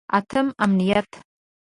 اتم: 0.19 0.47
امنیت. 0.63 1.09